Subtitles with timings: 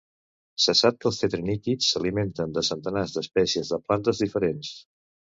[0.63, 4.73] Se sap que els tetraníquids s'alimenten de centenars d'espècies de plantes diferents.